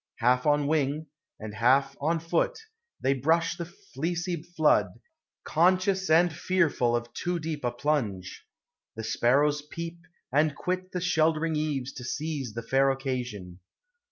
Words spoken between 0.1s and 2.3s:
Half on wing, And half on